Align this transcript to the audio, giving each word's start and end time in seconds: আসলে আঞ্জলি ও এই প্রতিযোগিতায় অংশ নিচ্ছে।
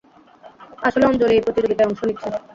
আসলে 0.83 1.05
আঞ্জলি 1.05 1.33
ও 1.33 1.37
এই 1.37 1.43
প্রতিযোগিতায় 1.45 1.89
অংশ 1.89 2.01
নিচ্ছে। 2.07 2.29